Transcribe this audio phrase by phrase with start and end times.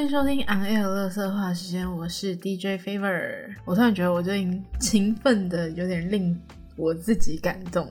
[0.00, 3.54] 欢迎收听 On Air 乐色话时间，我是 DJ Favor。
[3.66, 6.34] 我突然觉得我最近勤奋的有点令
[6.74, 7.86] 我自己感动，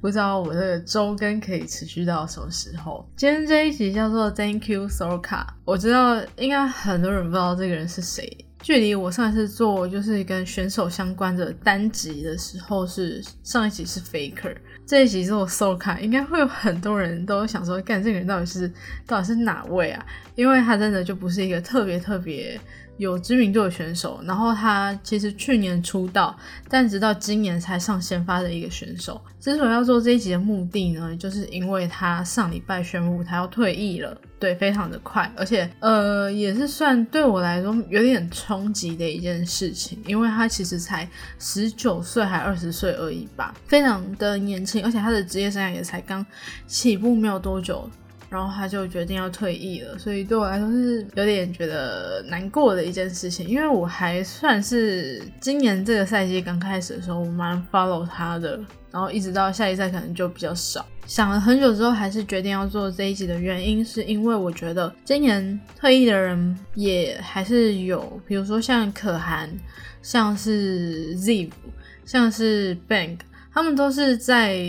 [0.00, 3.08] 不知道我这个周更可以持续到什么时候。
[3.16, 8.44] 今天这一集叫做 Thank You Sorka，我知道应该很多人不知道这个人是谁。
[8.60, 14.56] 距离我上一次做就是跟选手相关的单集的时候，是上一集是 Faker。
[14.92, 18.70] 这一集做 Soka，应该会有很多人都想说，干这个人到底是
[19.06, 20.04] 到底是哪位啊？
[20.34, 22.60] 因为他真的就不是一个特别特别
[22.96, 24.20] 有知名度的选手。
[24.24, 26.36] 然后他其实去年出道，
[26.68, 29.20] 但直到今年才上先发的一个选手。
[29.40, 34.16] 之所以要做这一集的目的呢，就是因为他上礼拜宣布他要退役了。
[34.38, 46.26] 对，非常的快，而且呃，也是算对我来说有点冲击的一件事情，因为他其实才十九岁还二十岁而已吧，非常的年轻，而且他的职业生涯也才刚
[46.66, 47.88] 起步没有多久，
[48.32, 58.58] 然后他就决定要退役了，所以对我来说是有点觉得难过的一件事情，因为我还算是今年这个赛季刚开始的时候，我蛮 follow 他的。
[58.90, 60.84] 然后一直到下一赛可能就比较少。
[61.06, 69.48] 想了很久之后，还是决定要做这一集的原因，是因为我觉得今年退役的人也还是有，比如说像可汗，
[70.02, 71.50] 像是 Ziv，
[72.04, 73.20] 像是 Bank，
[73.50, 74.62] 他们都是在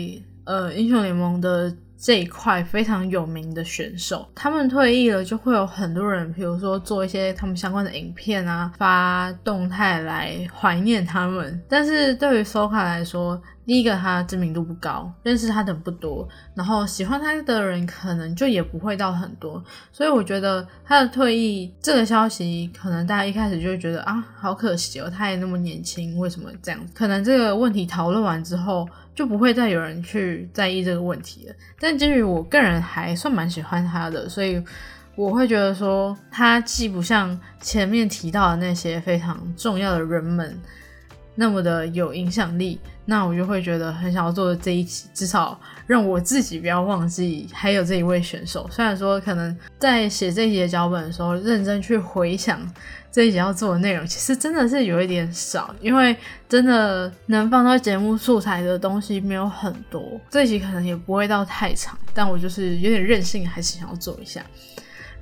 [0.44, 4.28] 呃英雄联盟的这一块非常有名的选手。
[4.34, 11.62] 他们退役了，就会有很多人，比如说做一些他们相关的影片啊，发动态来怀念他们。
[11.68, 26.80] 但是对于 Soka 来说，第一个，他知名度不高，认识他的不多，然后喜欢他的人可能就也不会到很多，所以我觉得他的退役这个消息，可能大家一开始就会觉得啊，好可惜哦，他也那么年轻，为什么这样？
[26.92, 31.54] 可能这个问题讨论完之后，就不会再有人去在意这个问题了。
[31.78, 34.62] 但基于我个人还算蛮喜欢他的，所以
[35.16, 40.58] 我会觉得说，他既不像前面提到的那些非常重要的人们。
[41.34, 48.68] 那么的有影响力，那我就会觉得很想要做这一期，至少让我自己不要忘记还有这一位选手。
[48.70, 52.60] 虽然说可能在写这一集的脚本的时候，认真去回想
[53.10, 56.16] 这一集要做的内容，其实真的是有一点少，因为
[56.48, 60.20] 真的能放到节目素材的东西没有很多。
[60.30, 64.44] 这一集可能也不会到太长，但我就是有点任性，还是想要做一下。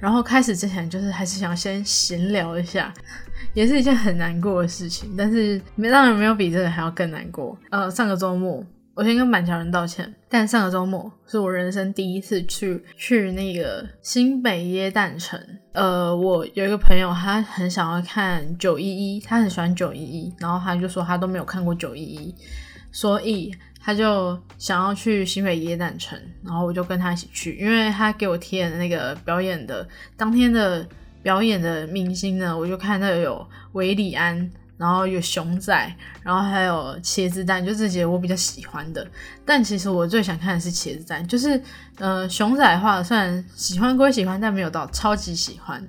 [0.02, 2.92] 然后开始之前，就是还是想先闲聊一下。
[3.54, 7.56] 也是一件很难过的事情，但是没当然没有比这个还要更难过。
[7.70, 8.64] 呃，上个周末
[8.94, 15.38] 我先跟板桥人道歉，但上个周末是我人生第一次去去那个新北耶诞城。
[15.72, 18.84] 呃，我有一个朋友，他很想要看九一
[19.16, 22.34] 一，他很喜欢九一一，然后他就说他都没有看过九一一，
[22.90, 30.86] 所以他就想要去新北耶诞城，然后我就跟他一起去，因为他给我贴的那个表演的当天的。
[31.22, 35.72] 表演的明星呢，我就看到有韦礼安，然后有熊仔，
[36.20, 39.06] 然后还有茄子蛋，就这些我比较喜欢的。
[39.46, 41.62] 但其实我最想看的是茄子蛋，就是
[41.98, 45.80] 呃熊仔的话，虽然喜欢归喜欢，但没有到超级喜欢。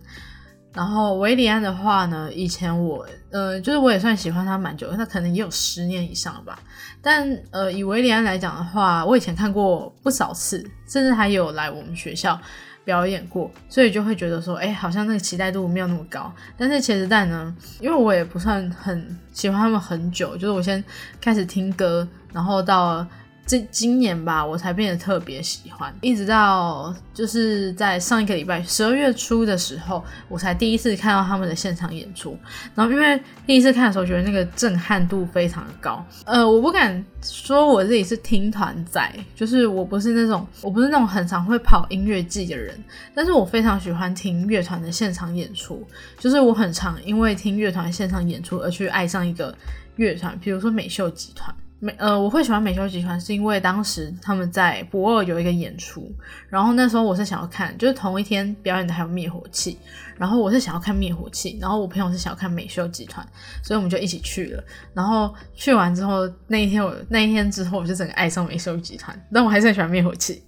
[0.71, 6.59] 然后韦礼安的话呢，以前我呃就是我也算喜欢他蛮久，他可能也有十年以上了吧。
[7.03, 12.39] 但呃以韦礼安来讲的话，我以前看过不少次，甚至还有来我们学校。
[12.85, 16.29] 表演过，所以就会觉得说，哎，好像那个期待度没有那么高。
[16.57, 20.83] 但是茄子蛋呢，因为我也不算很喜欢他们很久，就是我先
[21.21, 23.07] 开始听歌，然后到。
[23.45, 32.37] 这今年吧，我才变得特别喜欢，一直到就是在上一个礼拜十二月初的时候，我才第一次看到他们的现场演出。
[32.73, 36.03] 然后因为第一次看的时候，觉得那个震撼度非常的高。
[36.25, 42.81] 呃，我不敢说我自己是听团仔，就是我不是那种我不是那种很常会跑音乐季的人，
[43.13, 45.85] 但是我非常喜欢听乐团的现场演出。
[46.17, 49.53] 就是我很常因为听乐团现场演出而去爱上一个
[49.97, 51.53] 乐团，比如说美秀集团。
[51.83, 56.09] 美呃，我会喜欢美秀集团，是因为当时他们在博二有一个演出，
[56.47, 59.77] 然后那时候我是想要看，就是同一天表演的还有灭火器，
[60.15, 63.27] 然后我是想要看灭火器，然后我朋友是想要看美秀集团，
[63.61, 64.63] 所以我们就一起去了。
[64.93, 70.41] 然后去完之后，那一天我那一天之后，我就整个爱上美秀集团，但我还是很喜欢灭火器。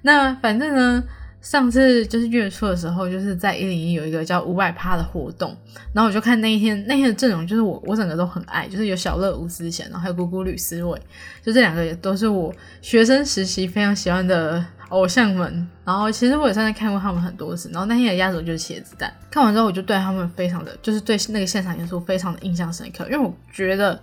[0.00, 1.04] 那反正呢。
[1.40, 5.56] 上次就是月初的时候，就是在一零一有一个叫五百趴的活动，
[5.92, 11.00] 然后我就看那一天那天的阵容，就是我我整个都很爱，就是有小乐吴思贤，然后还有姑姑吕思伟，
[11.42, 12.52] 就这两个也都是我
[12.82, 15.66] 学生时期非常喜欢的偶像们。
[15.84, 19.10] 然后其实我也算是看过他们很多次，然后那天的压轴就是茄子蛋。
[19.30, 23.98] 看完之后，我就对他们非常的，就是对那个现场演出非常的印象深刻，因为我觉得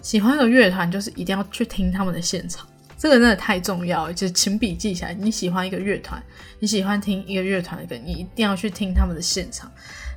[0.00, 2.66] 喜欢的乐团就是一定要去听他们的现场。
[3.02, 5.12] 这个真的太重要了，就是请笔记起来。
[5.12, 6.22] 你喜欢一个乐团，
[6.60, 9.68] 你喜欢听一个乐团的歌，你一定要去听他们的现场，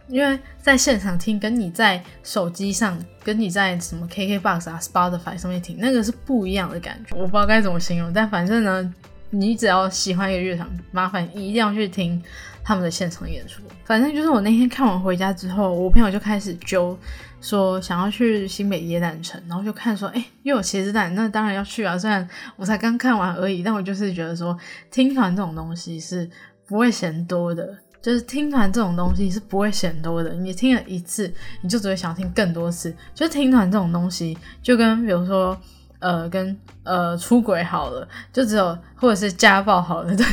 [0.07, 7.15] 因为在现场听，跟你在手机上，跟你在什么 KKBOX 啊、Spotify 上面听，那个是不一样的感觉。
[7.15, 8.93] 我不知道该怎么形容，但反正呢，
[9.31, 12.21] 你只要喜欢一个乐团，麻烦一定要去听
[12.65, 13.61] 他们的现场演出。
[13.85, 16.97] 反正就是我那天看完回家之后，我朋友就开始揪。
[17.41, 21.95] 说想要去新北耶诞城，然后就看说，哎，又有茄子蛋，那当然要去啊。
[21.95, 24.57] 虽然我才刚看完而已，但我就是觉得说，
[24.89, 26.27] 听团这种东西是
[26.65, 30.33] 不会嫌多的，就是听团这种东西是不会嫌多的。
[30.33, 31.31] 你听了一次，
[31.61, 32.95] 你就只会想听更多次。
[33.13, 35.55] 就听团这种东西，就跟比如说，
[35.99, 40.25] 呃，跟呃出轨好了，就只有或者是家暴好了，对，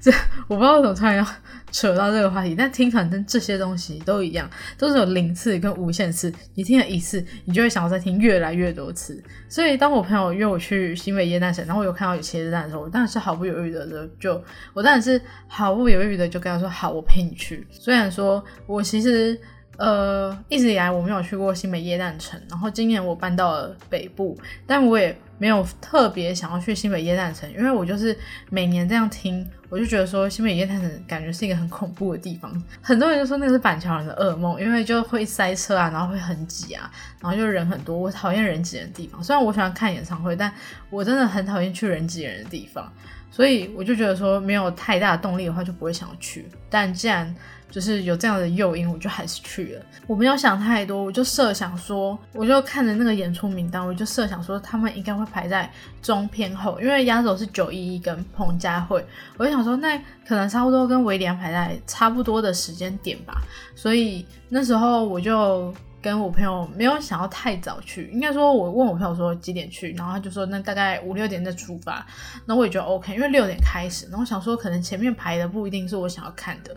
[0.00, 0.12] 这
[0.46, 1.26] 我不知道怎么突然要。
[1.72, 4.48] 扯到这个话题，但听团跟这些东西都一样，
[4.78, 6.32] 都是有零次跟无限次。
[6.54, 9.20] 你听了一次，你就会想要再听越来越多次。
[9.48, 14.40] 所以，当我朋友约我去新北耶诞城，然后我有看到有茄子蛋的时候，我当然是毫不犹豫的就，
[14.74, 19.40] 我当然是毫不犹豫的就跟他说：“好，我陪你去。”虽然说我其实
[19.78, 25.16] 呃一直以来我没有去过新北耶诞城，然后今年我搬到了北部，但我也。
[25.42, 28.16] 没有特别想要去新北夜诞城，因为我就是
[28.48, 32.62] 每年这样听，我就觉得说新北夜诞城感觉是一个很恐怖的地方。
[32.80, 36.88] 很多人就说那个是板桥人的噩梦，因为就会塞车啊，然后会很挤啊，
[37.20, 37.98] 然后就人很多。
[37.98, 40.54] 我讨厌人挤人的地方，虽然我喜欢看演唱会，但
[40.90, 42.88] 我真的很讨厌去人挤人的地方。
[43.28, 46.46] 所以我就觉得说没有太大的动力的话，就不会想要去。
[46.70, 47.34] 但既然
[47.72, 49.82] 就是有这样的诱因，我就还是去了。
[50.06, 55.72] 我没有想太多，我就设想说，我就看着那个演出名单，我就设想说他们应该会排在
[56.02, 59.02] 中偏后，因为压轴是九一一跟彭佳慧，
[59.38, 59.96] 我就想说那
[60.28, 63.40] 可能差不多跟维廉排在差不多的时间点吧。
[63.74, 65.72] 所以那时候我就
[66.02, 72.06] 跟我朋友没有想要太早去，应该说我问我朋友说几点去，然后他就说那大概五六点再出发，
[72.44, 76.76] 那我也觉得 OK，因为六点开始，然后想说可能前面排的不一定是我想要看的。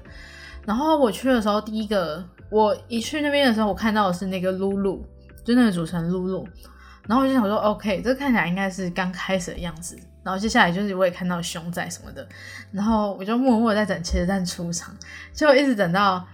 [0.66, 5.06] 然后我去的时候，第一个我一去那边的时候，我看到的是那个露露，
[5.44, 6.48] 就那个主持人露露。
[7.08, 9.96] 然后我就想说，OK，这看起来应该是刚开始的样子。
[10.24, 12.28] 然后接下来就是我也看到熊仔什么的。
[12.72, 14.92] 然后我就默默在等茄子蛋出场，
[15.32, 16.26] 结果一直等到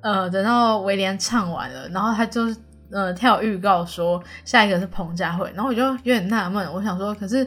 [0.00, 2.42] 呃等到威廉唱完了，然后他就
[2.90, 5.52] 呃跳预告说下一个是彭佳慧。
[5.54, 7.46] 然后我就有点纳闷，我想说，可是。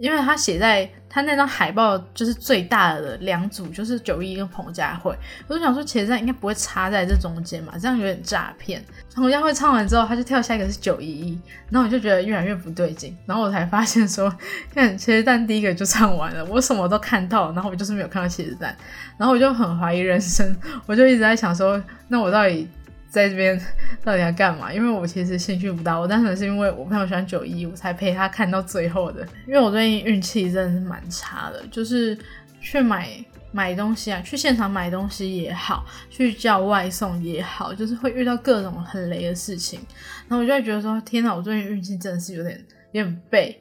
[0.00, 5.14] 因为他写在他那张海报就是最大的两组，就是九一跟彭佳慧。
[5.46, 8.82] 我就想说，茄子蛋应该不会插在这中间嘛，这样有点诈骗。
[9.14, 13.14] 彭佳慧唱完之后，他就跳下一个是九一一，然后我就觉得越来越不对劲。
[13.26, 14.34] 然后我才发现说，
[14.74, 18.74] 看茄子蛋第一个就唱完了，我什么都看到，然后我就是没有看到茄子蛋，
[19.18, 20.56] 然后我就很怀疑人生，
[20.86, 22.66] 我就一直在想说，那我到底？
[23.10, 23.60] 在这边
[24.04, 24.72] 到底要干嘛？
[24.72, 29.26] 因为我其实兴趣不大，我单纯是因为我朋友喜欢九一，我才陪他看到最后的。
[29.46, 32.16] 因为我最近运气真的是蛮差的，就是
[32.60, 33.08] 去买
[33.52, 39.80] 买东西啊，去现场买东西也好，去叫外送也好，就是会遇到各种很雷的事情。
[40.28, 43.60] 然后我就会觉得说，天哪，我最近运气真的是有点有点背。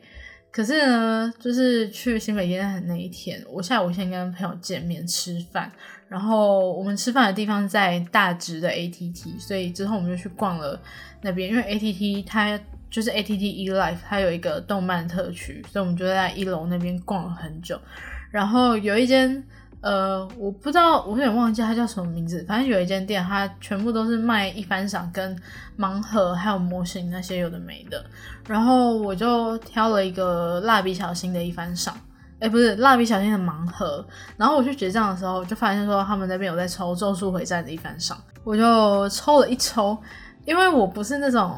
[0.51, 5.71] 可是呢，就是去新北夜店那一天，我下午先跟朋友见面吃饭。
[6.09, 10.77] 然后我们吃饭的地方在大直的 ATT，所以之后我们就去逛了
[11.21, 11.49] 那边。
[11.49, 17.79] 因为 ATT 它就是 ATT E Life，它有一个动漫特区，所以我们就在一楼那边逛了很久。
[18.31, 19.43] 然后有一间
[19.81, 22.43] 呃，我不知道，我有点忘记它叫什么名字。
[22.47, 25.37] 反正有一间店，它全部都是卖一番赏跟
[25.77, 28.03] 盲盒，还有模型那些有的没的。
[28.47, 31.95] 然后我就挑了一个蜡笔小新的一番赏。
[32.39, 34.05] 哎，不是蜡笔小新的盲盒，
[34.37, 39.97] 然后我去结账的时候，就发现说他们那边有在抽《咒术回战》的一番赏，我就抽了一抽，
[40.45, 41.57] 因为我不是那种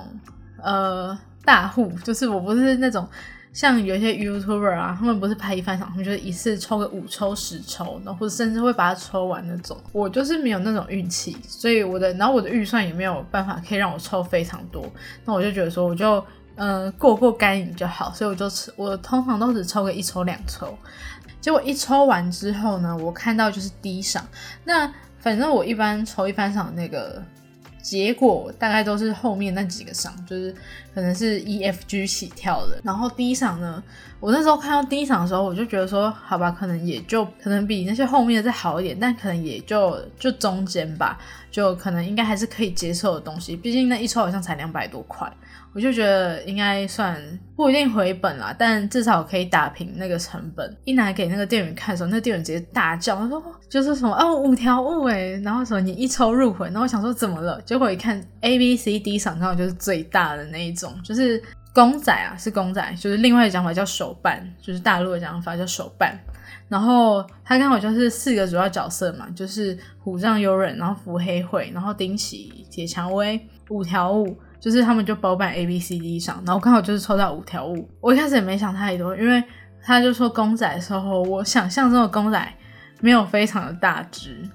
[0.62, 3.08] 呃大户，就是我不是那种
[3.54, 14.84] 像有些 YouTuber 啊，他们不是拍一番赏，他们就是一次抽个五抽十抽，然后甚至会把它抽完那种，我就是没有那种运气，所以我的，然后我的预算也没有办法可以让我抽非常多，
[15.26, 16.26] 那我就觉得说我就。
[16.56, 18.72] 嗯，过过干瘾就好，所以我就吃。
[18.76, 20.78] 我通常都只抽个一抽两抽，
[21.40, 24.24] 结果一抽完之后呢，我看到就是低赏。
[24.66, 27.22] 那反正我一般抽一番赏那个
[27.82, 30.54] 结果大概都是后面那几个赏，就是
[30.94, 32.80] 可能是 E F G 起跳的。
[32.84, 33.82] 然后低赏呢，
[34.20, 41.18] 我那时候看到低赏的时候，我就觉得说，好吧，可能也就可能比那些后面的再好一点，但可能也就就中间吧，
[41.50, 43.56] 就可能应该还是可以接受的东西。
[43.56, 45.32] 毕竟那一抽好像才两百多块。
[45.74, 47.18] 我就觉得应该算
[47.56, 50.78] 不一定回本啦，但至少可以打平那个成本。
[50.84, 57.62] 一拿给那个店员看的时候，那店员直接大叫，他说就是什么哦五条悟哎，然后说你一抽入魂，然后我想说怎么了？
[57.62, 61.42] 结果一看 A B C D 赏刚好就是最大的那一种，就是
[61.74, 66.20] 公仔啊，是公仔，就是另外的讲法叫手办，就是大陆的讲法叫手办。
[66.68, 77.90] 然后他刚好就是四个主要角色嘛，就是虎杖悠仁，然后伏黑惠，然后丁崎铁蔷薇五条悟，就是他们就包办 A B C D 上，然后刚好就是抽到五条悟。
[78.00, 79.44] 我一开始也没想太多，因为
[79.84, 82.54] 他就说公仔的时候，我想象中的公仔
[83.00, 84.48] 没有非常的大只。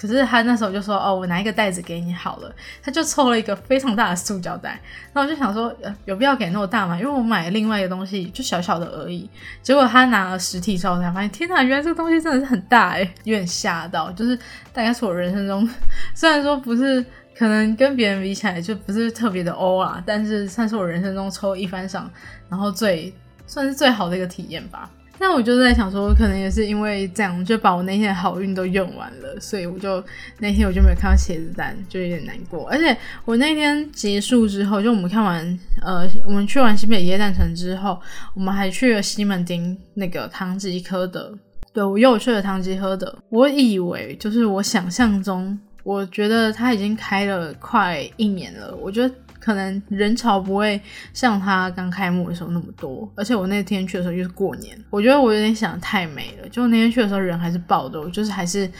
[0.00, 4.80] 可是他那时候就说：“哦，我拿一个袋子给你好了。”他就抽了一个非常大的塑胶袋，
[5.12, 9.28] 然后我就想说：“呃，有必要给那么大吗？”因为我买另外一个东西就小小的而已。
[9.60, 14.08] 结果他拿了实体之后才发现，天哪，原来这个东西真的是很大哎，有点吓到。
[14.12, 14.36] 就是
[14.72, 15.68] 大概是我人生中，
[16.14, 17.04] 虽然说不是
[17.38, 22.10] 可能跟别人比起来就不是特别的欧啦，但是算是我人生中抽一番赏，
[22.48, 23.14] 然后最
[23.46, 24.90] 算是最好的一个体验吧。
[25.20, 30.02] 那我就在想说，可能也是因为这样，就把我那天的好运都用完了，所以我就
[30.38, 32.68] 那天我就没有看到茄子蛋，就有点难过。
[32.68, 38.00] 而且我那天结束之后，就我们看完，呃，我们去完西北耶诞城之后，
[38.34, 41.36] 我们还去了西门町那个唐吉诃德，
[41.72, 43.12] 对我又去了唐吉诃德。
[43.28, 49.14] 我以为就是我想象中，我觉得它已经开了快一年了，我觉得。
[49.40, 50.78] 可能人潮不会
[51.14, 56.48] 像它刚开幕的时候那么多，而且我那天去的时候又是过年，我觉得我有点想太美了。
[56.50, 58.70] 就那天去的时候人还是爆的，就是还是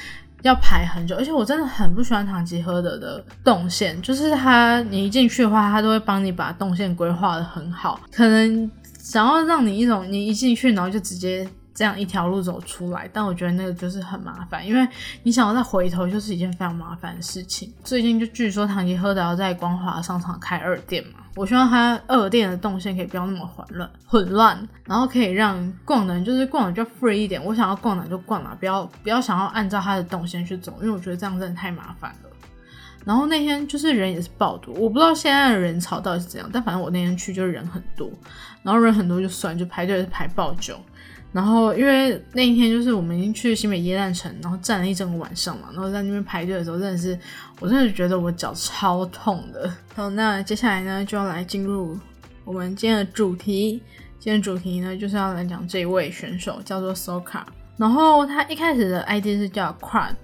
[0.42, 11.48] 要排很久，而且我真的很不喜欢唐吉诃德的动线，就是它你一进去的话，它都会帮你把动线规划的很好，可能想要让你一种你一进去然后就直接。
[11.78, 14.84] 这样一条路走出来，但我觉得那个就是很麻烦，因为
[15.22, 17.72] 你想要再回头，就是一件非常麻烦的事情。
[17.84, 32.28] 最近就据说唐吉诃德要在光华商场开二店嘛，我希望它二店的动线可以不要那么混乱，混乱，然后可以让逛的人就是逛的就 free 一点，我想要逛哪就逛哪，不要不要想要按照它的动线去走，因为我觉得这样真的太麻烦了。
[33.04, 38.10] 然后那天就是人也是爆多，我不知道现在的人潮到底是怎样，但反正我那天去就是人很多，
[38.64, 40.76] 然后人很多就算，就排队是排爆久。
[41.30, 47.16] 然后，因为那一天就是我们已经去新北耶诞城，然后站了一整个晚上嘛，然后在那边排队的时候，真的是，
[47.60, 49.70] 我真的觉得我脚超痛的。
[49.94, 51.98] 好，那接下来呢，就要来进入
[52.44, 53.82] 我们今天的主题。
[54.18, 57.42] 今天主题呢，就是要来讲这位选手，叫做 Soka。
[57.76, 60.14] 然后他一开始的 ID 是叫 Quad，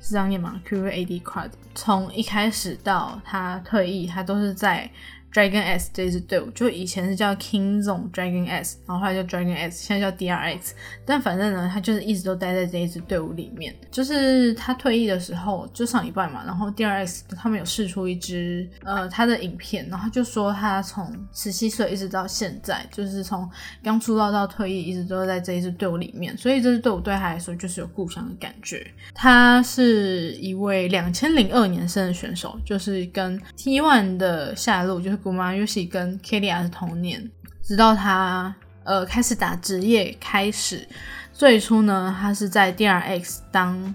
[0.00, 1.50] 是这样念吗？Q V A D Quad。
[1.74, 4.90] 从一开始到他退役，他都是在。
[5.32, 10.70] Dragon S 这一支队伍就以前是叫 King Zone Dragon S，然后后来叫 Dragon S，现在叫 DRX。
[11.04, 13.74] 但反正呢，他就是一直都待在这一支队伍里面。
[13.90, 23.48] 就是他退役的时候，就上一半嘛，然后 DRX 他们有试出一支呃他的影片，然后就说他从十七岁一直到现在，就是从
[23.82, 26.34] 刚出道到退役，一直都在这一支队伍里面。
[26.38, 28.86] 所以这支队伍对他来说就是有故乡的感觉。
[29.14, 35.17] 他是一位两千零二年生的选手，就是跟 T1 的下路就是。
[35.22, 37.30] 古马尤西跟 k e l i a 是同年，
[37.62, 40.86] 直到他呃开始打职业开始，
[41.32, 43.94] 最初呢，他是在 DRX 当，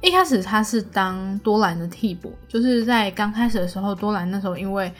[0.00, 4.92] 一开始他是当多兰的替补，就是在刚开始的时候，多兰那时候因为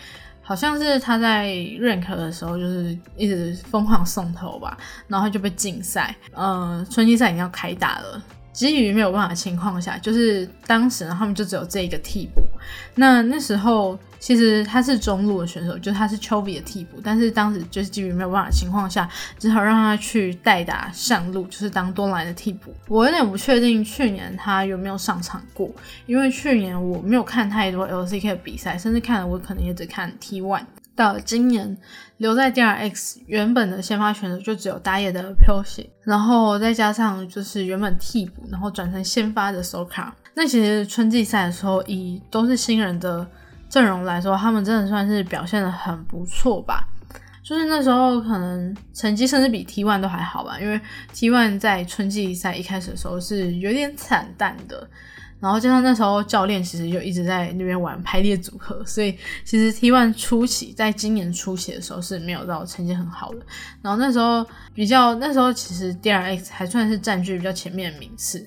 [0.43, 1.49] 好像是他在
[1.81, 4.77] rank 的时候，就是一直疯狂送头吧，
[5.09, 8.23] 然后就被禁赛，呃，春季赛已经要开打了。
[8.53, 12.41] 基于没有办法的情况下，就是当时他们就只有这一个替补。
[12.95, 19.07] 那那时候其实他是中路的选手，就是他是丘比的替补，但是当时就是基于没有办法情况下，
[19.39, 22.75] 只好让他去代打上路，就是当多兰的替补。
[22.89, 25.71] 我有点不确定去年他有没有上场过，
[26.07, 30.63] 因为去年我没有看太多 LCK 的比赛，甚至看了我可能也只看 T1。
[30.97, 31.77] 到今年
[32.17, 40.07] 留在 DRX 原本的先发选手就只有打野的 p o s 然后再加上就是原本替补，然后转成先发的 Soka。
[40.33, 43.29] 那其实春季赛的时候，以都是新人的
[43.69, 46.87] 阵容来说，他们真的算是表现的很不错吧。
[47.43, 50.81] 就是那时候可能成绩甚至比 T1 都还好吧，因为
[51.13, 54.89] T1 在春季赛一开始的时候是有点惨淡的。
[55.41, 63.41] 然后加上那时候教练其实就一直在那边玩排列组合，所以其实 T1 初期在今年初期的时候是没有到成绩很好的。
[63.83, 68.43] 然后那时候比较那时候其实 DRX 还算是占据比较前面的名次。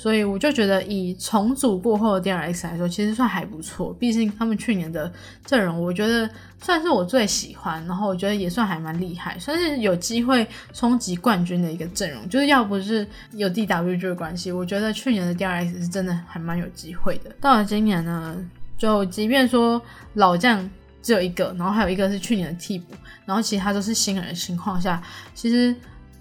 [0.00, 3.94] 所以我就觉得，以重组过后的 DRX 来说，其实算还不错。
[4.00, 5.12] 毕竟他们去年的
[5.44, 6.26] 阵容，我觉得
[6.58, 12.26] 算是我最喜欢，然后我觉得也算还蛮厉害，算是有机会冲击冠军的一个阵容。
[12.30, 17.30] 就是要不是有 DWG 的关系，我觉得去年的 DRX 是真的还蛮有机会的。
[17.38, 18.42] 到了今年呢，
[18.78, 19.78] 就即便说
[20.14, 20.66] 老将
[21.02, 22.94] 只有一个，然后还有一个是去年的替补，
[23.26, 25.02] 然后其他都是新人的情况下，
[25.34, 25.76] 其实。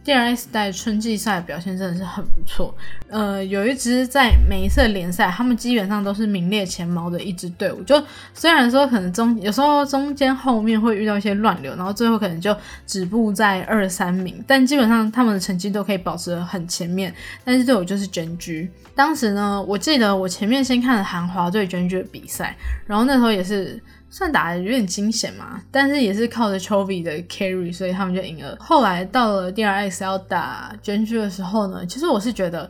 [0.05, 2.73] DRS 在春季赛表现真的是很不错。
[3.09, 7.83] 呃，有一支在每一次联赛，他们基本上都是名列前茅的一支队伍。
[7.83, 8.01] 就
[8.33, 12.55] 虽然说可能中有时候中间后面会遇到一些乱流，然后最后可能就
[12.87, 17.13] 止步在二三名，但基本上他们的成绩都可以保持很前面。
[17.43, 18.71] 但是队伍就是卷居。
[18.95, 22.55] 当时呢，我记得我前面先看了韩华对卷居的比赛，
[22.87, 23.79] 然后那时候也是。
[24.09, 28.57] 算打的有点惊险嘛，但是也是靠着 Chovy 的 carry，所以他们就赢了。
[28.59, 32.69] 后来到了 DRX 要打捐躯的时候呢，其实我是觉得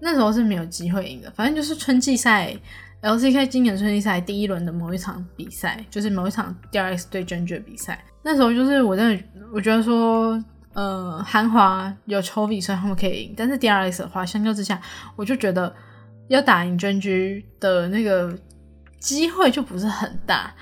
[0.00, 1.30] 那时候是没有机会赢的。
[1.30, 2.52] 反正就是春季赛
[3.02, 8.04] ，LCK 今年春季赛第一轮的某一场比赛，就是某一场 DRX 对捐躯的比赛。
[8.22, 10.42] 那时候就是我真的我觉得说，
[10.72, 13.34] 呃，韩华有 Chovy，所以他们可以赢。
[13.36, 14.80] 但是 DRX 的话，相较之下，
[15.14, 15.72] 我就觉得
[16.28, 18.36] 要打赢捐躯的那个
[18.98, 20.52] 机会就不是很大。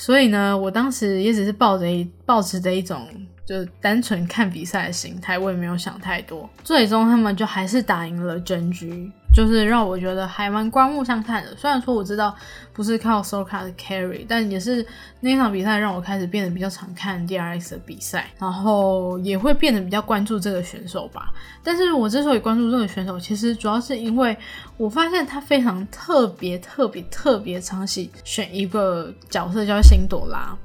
[0.00, 3.04] 所以呢，我当时也只是抱着一抱持着一种
[3.48, 6.46] 就单纯看比赛的心态，我也没有想太多。
[6.62, 9.10] 最终他们就还是打赢了真局。
[9.34, 11.54] 就是让我觉得还蛮刮目相看的。
[11.54, 12.34] 虽然说我知道
[12.72, 14.84] 不是靠 Soka 的 carry，但也是
[15.20, 21.30] 那场比赛让我开始变得比较常看 DRX 的比赛，然后也会变得比较关注这个选手吧。
[21.62, 24.36] 但是我之所以关注这个选手，其实主要是因为
[24.76, 30.56] 我发现他非常特别、特别、特别常喜选一个角色叫辛朵拉。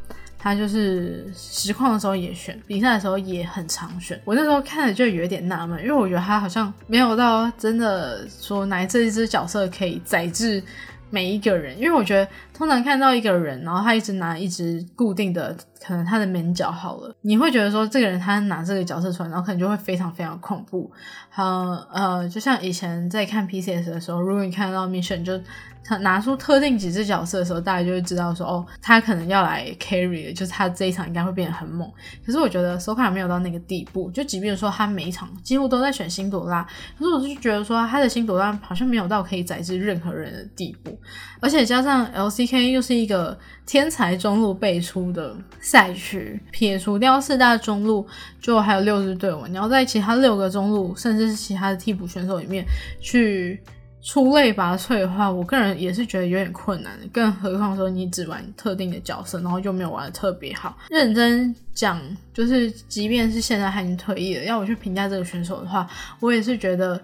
[0.44, 4.20] 他就是实况的时候也选，比赛的时候也很常选。
[4.26, 10.62] 我那时候看了就有点纳闷，因为我觉得他好像没有到真的说哪这一只角色可以宰制
[11.10, 11.80] 每一个人。
[11.80, 20.92] 因为我觉得通常看到一个人，然后他一直拿一只固定的，可能他的门角好了，你会觉得说这个人他拿这个角色出来，然后可能就会非常非常恐怖。
[21.30, 25.40] 好，呃，就像以前在看 PCS 的时候，如果你看到 Mission 就。
[25.84, 31.92] 他拿出特定几只角色的时候，大家就会知道说，哦，他可能要来 carry，就是他这一场应该会变得很猛。
[32.26, 36.64] 可是我觉得 Soka 没有到那个地步，就即便说他每一场几乎都在选辛朵拉，
[36.98, 40.98] 可是我就觉得说他的辛朵拉好像没有到可以宰制任何人的地步。
[41.42, 48.08] 而且加上 LCK 又是一个天才中路辈出的赛区，撇除掉四大中路，
[48.40, 52.66] 就还有六支队伍，你要在其他六个中路，甚至是其他的替补选手里面
[53.02, 53.62] 去。
[54.04, 60.78] 出类拔萃的话，我个人也是觉得有点困难，更何况说你只玩特定的角色，然后又没有玩的特别好。
[60.90, 62.02] 认真讲，
[62.34, 65.88] 就是即便是现在他已经退役了，要我去评价这个选手的话，
[66.20, 67.02] 我也是觉得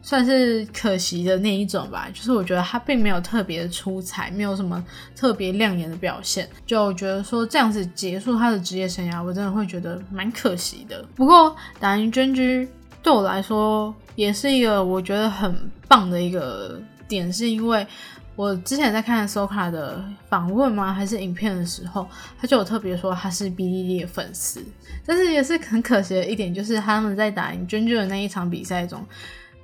[0.00, 2.08] 算是可惜的那一种吧。
[2.14, 4.82] 就是我觉得他并没有特别的出彩，没有什么
[5.14, 11.04] 特别亮眼的表现，就觉得说这样子结束他的职业生涯，我真的会觉得蛮可惜的。
[11.14, 12.66] 不过打赢娟居
[13.02, 13.94] 对我来说。
[14.16, 15.56] 也是一个我觉得很
[15.86, 17.86] 棒的一个点，是因为
[18.34, 20.92] 我之前在看 Soka 的访问吗？
[20.92, 22.04] 还是影片的时候，
[22.36, 24.60] 他就有特别说他是 BDD 的粉丝。
[25.06, 29.06] 但是也是很可惜的一点，就是他们在打赢娟娟的那一场比赛中，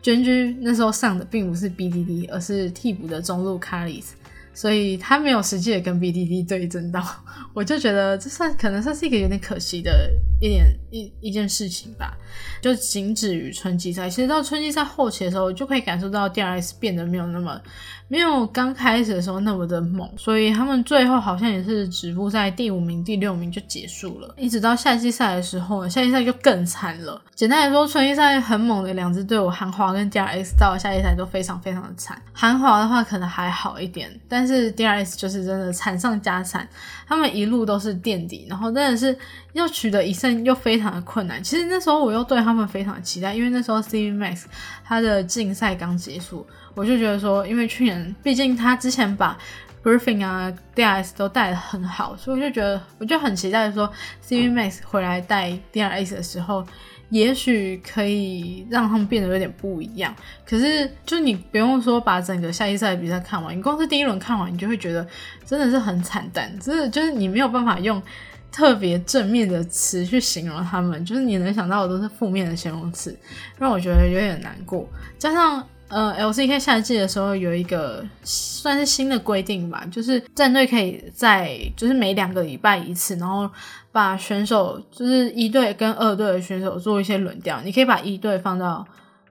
[0.01, 4.11] 娟娟那时候上的并不是 BDD，而是替补的中路 Karis。
[4.55, 7.05] 所以他没有实际的跟 BDD 对阵到，
[7.53, 12.17] 我就觉得这算可能算是一个有点可惜的一点一一件事情吧。
[12.63, 17.61] 就仅止于春季赛，其实到春季赛后期的时候，就可以感受到 DRS 变得没有那么
[18.07, 24.35] 没有刚开始的时候那么的猛，所以他们最后好像也是止步在第五名、第六名就结束了。
[24.37, 27.21] 一直到夏季赛的时候，夏季赛就更惨了。
[27.35, 32.21] 简单来说，春季赛很猛的两支队伍，韩华跟 DRS 到了夏季赛都非常非常的惨。
[32.33, 36.69] 韩华的话可能还好一点，但是 DRS 就是真的惨上加惨，
[37.09, 39.17] 他们一路都是垫底，然后真的是
[39.55, 41.43] 要取得一胜又非常的困难。
[41.43, 44.45] 其实那时候我又对他们非常期待，因为那时候 C V Max
[44.85, 49.37] 他的竞赛刚结束，我就觉得说，因为去年毕竟他之前把
[49.83, 56.67] Briefing 啊 DRS 都带的很好，所以我就觉得我就很期待说 C V Max 回来带 DRS 的时候。
[57.11, 60.13] 也许可以让他们变得有点不一样，
[60.45, 65.07] 可是就你不用说把整个夏季赛的比赛看完，你光是第一轮看完，你就会觉得
[65.45, 68.03] 真的是很惨淡，真的就是你没有办法用
[68.51, 73.17] 特别正面的词去形容他们，就是你能想到的都是负面的形容词，
[73.59, 75.65] 让我觉得有点难过，加上。
[75.95, 83.49] 呃，LCK 夏季的时候有一个算是新的规定吧，就是战队可以在就是每两个礼拜一次，然后
[83.93, 87.61] 把选手就是一队跟二队的选手做一些轮调。
[87.63, 88.85] 你可以把一队放到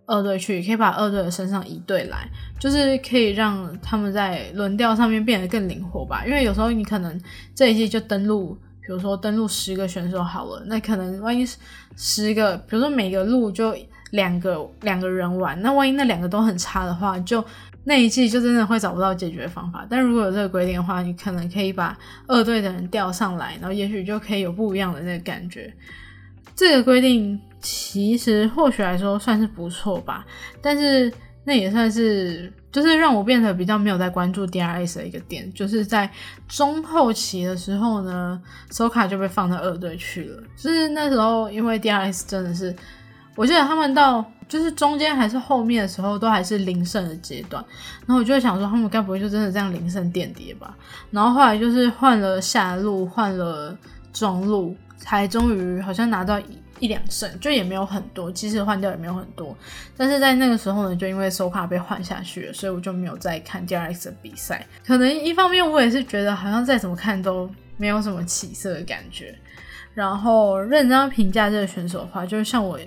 [0.06, 2.26] 二队去，可以把二队的身上一队来，
[2.58, 6.23] 就是可以让他们在轮调上面变得更灵活吧。
[6.26, 7.21] 因为有时候你可能
[7.54, 11.45] 这一季就登录，比如说登录十个选手好了，那可能万一
[11.97, 13.76] 十个，比如说每个路就。
[14.13, 17.43] 两个两个人玩，那万一那两个都很差的话，就
[17.84, 19.86] 那一季就真的会找不到解决方法。
[19.89, 21.97] 但如果有这个规定的话，你可能可以把
[22.28, 25.73] 二队的人调上来，然后也许就可以有不一样的那个感觉。
[26.56, 30.23] 这个规定其实或许来说算是不错吧，
[30.62, 31.12] 但是
[31.45, 36.08] 那也算是就是让我变得比较没有在关注 DRS 的一个点，就是在
[36.47, 40.43] 中后期的时候呢，s o k a 就被放到二队去了。
[40.56, 42.76] 就是那时候因为 DRS 真的是，
[43.36, 47.63] 我记得他们到就是中间还是后面的时候都还是零胜的阶段，
[48.06, 50.76] 然后我就想说他们该不会就真的这样零胜垫底吧？
[51.12, 53.78] 然后后来就是换了下路，换了
[54.12, 56.39] 中路，才终于好像拿到。
[56.80, 59.56] 一两胜就也没有很多，其实换掉也没有很多，
[59.96, 64.67] 但是在那个时候呢，就因为手卡被换下去了，所以我就没有再看 DRX 的比赛。
[64.86, 69.34] 可能一方面我也是觉得好像再怎么看都没有什么起色的感觉。
[69.93, 72.78] 然后认真评价这个选手的话，就是像我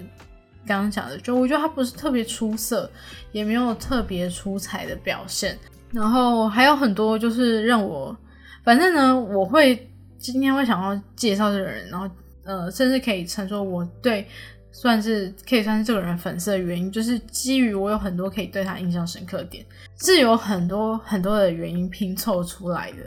[0.66, 2.90] 刚刚讲的，就我觉得他不是特别出色，
[3.33, 5.59] 也没有特别出彩的表现。
[5.92, 8.16] 然后还有很多就是让我，
[8.64, 12.09] 反正呢，我会今天会想要介绍这个人，然后。
[12.48, 14.24] 呃，甚至可以称说我对
[14.70, 19.66] 算是可以算是这个人粉丝的原因，就是基于我有很多可以对他印象深刻点，
[19.98, 22.98] 是有很多很多的原因拼凑出来的。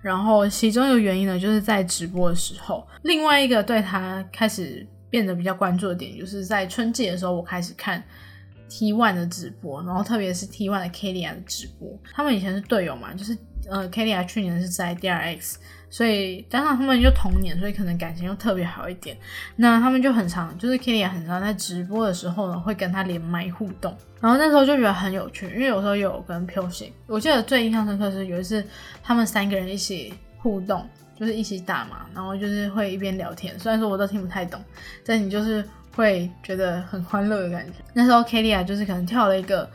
[0.00, 8.02] 然后其中一个原因呢，就是在直播的时候；另外一个对他开始变得比较关注的点，就是在春季的时候，我开始看
[8.68, 11.88] T One 的直播，然后特别是 T One 的 k l i a 的直播。
[12.12, 13.36] 他们以前是队友嘛，就是
[13.68, 15.56] 呃 k l i a 去年是在 DRX。
[15.90, 19.16] 所以加上他们就同年，所以可能感情又特别好一点。
[19.56, 23.96] 那他们就很常，就是 Kitty 很常在直播的时候呢，会跟他连麦互动。
[24.20, 26.68] 然后那时候就觉得很有趣，因为有时候有跟 p u
[27.06, 28.62] 我记得最印象深刻是有一次
[29.02, 30.86] 他们三个人一起互动，
[31.18, 33.58] 就是一起打嘛，然后就是会一边聊天。
[33.58, 34.62] 虽然说我都听不太懂，
[35.04, 35.64] 但你就是
[35.96, 37.72] 会觉得很欢乐的感觉。
[37.92, 39.68] 那时候 Kitty 啊，就是可能跳了一个。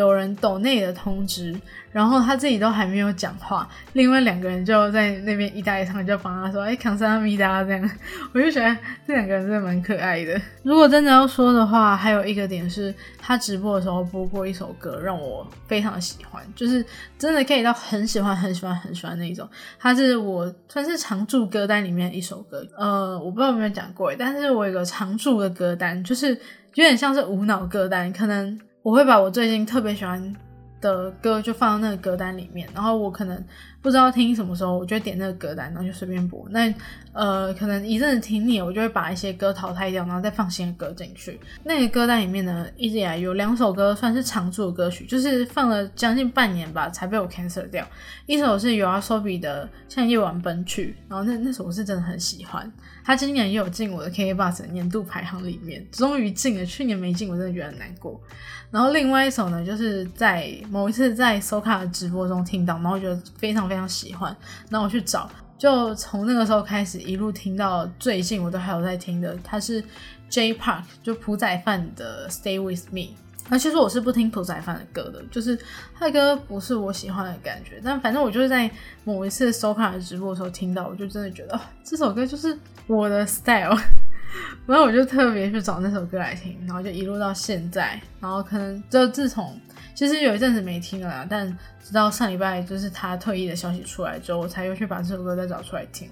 [0.00, 1.58] 有人抖内的通知，
[1.90, 7.90] 然后他自己都还没有讲话，另外两个人就在那边一搭一唱，就帮他说：“哎，扛上咪哒这样。
[8.34, 10.38] ”我就觉得这两个人真的蛮可爱的。
[10.62, 16.84] 如果真的要说的话，还有一个点是他直播的时候播过一首歌，让我非常喜欢，就是
[17.18, 19.48] 真的可以到很喜欢、很喜欢、很喜欢那一种。
[19.78, 26.28] 他是我算是常驻歌单里面一首歌，呃，我不知道有没有讲过，但是我有个常驻的歌单，就是
[26.74, 28.60] 有点像是无脑歌单，可能。
[28.86, 30.32] 我会把我最近特别喜欢
[30.80, 33.44] 的歌就放到那个歌单里面，然后我可能
[33.86, 36.44] 不知道听什么时候，我就点那个歌单，然后就随便播。
[36.50, 36.74] 那
[37.12, 41.38] 呃，可能一阵子听腻了，我就会把一些歌淘汰掉，然后再放新的歌进去。
[41.62, 47.86] 那个歌单里面呢，一直以来有两首歌算是常驻的歌曲，就是放了将近半年吧，才被我 cancel 掉。
[48.26, 52.68] 一首是有阿 Sobi 的《向夜晚奔去》，然后那那首我是真的很喜欢。
[53.04, 56.66] 他今年也有进我的 K K Bus 年度排行里面，终于进了。
[56.66, 58.20] 去年没进，我真的觉得很难过。
[58.68, 64.34] 然后另外一首呢，就是在某一次在 Soka 的直播中听到，然后觉得非常非常非常喜欢。
[64.70, 69.36] 然后我去找，就从那个时候开始一路听到最近，我都还有在听的。
[69.44, 69.84] 他是
[70.30, 73.14] J Park，就朴宰范的 Stay With Me。
[73.48, 75.56] 那其实我是不听朴宰范的歌的，就是
[75.94, 77.80] 他的歌不是我喜欢的感觉。
[77.84, 78.68] 但反正我就是在
[79.04, 82.58] 某一次 Soka 的直播的时候听到，我就真的觉得这首歌就是。
[82.88, 83.76] 我的 style，
[84.64, 89.60] 然后我就特别去找那首歌来听，然后就一路到现在，然后可能就自从
[89.96, 91.48] 其实有一阵子没听了啦，但
[91.82, 96.08] 直到上礼拜就是他退役的消息出来之后，我才又去把这首歌再找出来听。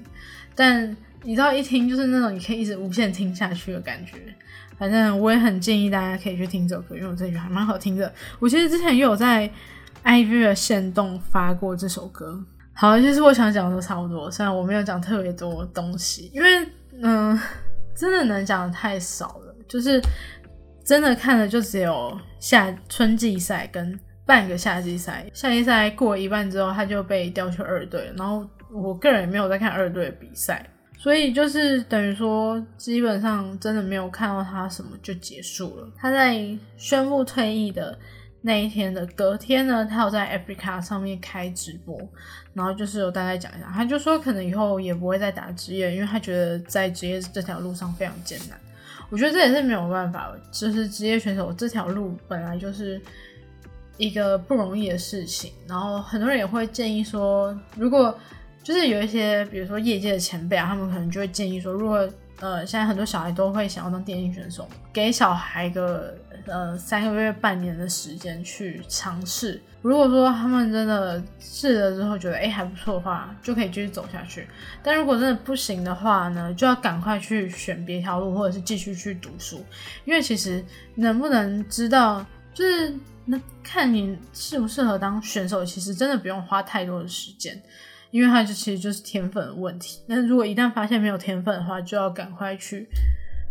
[0.54, 4.16] 但你知道一听就是那种你可以一直无限听下去的感觉。
[4.78, 8.12] 反正我也很建议大家可以去听这首歌，因为我真的觉得还蛮好听的。
[8.40, 9.48] 我其实之前也有在
[10.02, 12.42] IG 的线动发过这首歌。
[12.72, 16.66] 好，其实我想讲的都差不多，虽然我没有讲特别多东西，因为
[17.02, 17.38] 嗯，
[17.94, 20.00] 真的能讲的太少了，就是
[20.84, 30.68] 真的看的就只有夏春季赛跟半个夏季赛，夏季赛过一半之后他就被调去二队，然后我个人也没有在看二队的比赛，
[30.98, 37.98] 所以就是等于说基本上真的没有看到他什么就结束了，他在宣布退役的。
[38.46, 41.98] 那一天的隔天呢，他有在 Africa 上面开直播，
[42.52, 48.58] 然后就是有大概讲一下，他就说可能以后也不会再打职业，因为他觉得在职业这条路上非常艰难。
[49.10, 53.00] 我觉得这也是没有办法，就是职业选手这条路本来就是
[53.96, 55.52] 一个不容易的事情。
[55.68, 58.16] 然后很多人也会建议说，如果
[58.62, 62.08] 就是有一些比如说业界的前辈啊，他们可能就会建议说，如果
[62.40, 66.14] 呃现在很多小孩都会想要当电竞选手，给小孩一个。
[66.46, 69.60] 呃，三个月、半年的时间去尝试。
[69.80, 74.46] 如果说他们真的试了之后觉得哎还不错的话，就可以继续走下去。
[74.82, 79.64] 但如果真的不行的话呢，就要赶快去选别条路，或者是继续去读书。
[80.04, 82.94] 因为其实能不能知道，就是
[83.26, 87.62] 那看你适不适合当选手，其实真的不用花太多的时间，
[88.10, 90.00] 因为它就其实就是天分的问题。
[90.06, 92.86] 那如果一旦发现没有天分的话，就要赶快去。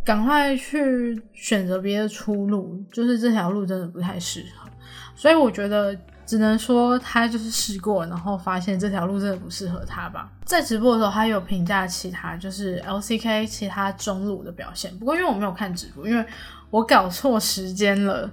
[0.04, 4.70] 赶快去选择别的出路，就是这条路真的不太适合。
[5.16, 10.32] 所以我觉得只能说他就是试过，然后发现这条路真的不适合他吧。
[10.46, 16.26] 在直播的时候，他有评价其他就是 LCK 其他中路的表现，不过因为我没有看直播，因为
[16.70, 18.30] 我搞错时间了。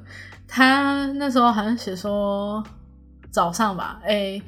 [0.49, 2.65] 他那时候好像写说
[3.31, 4.41] 早上吧，哎，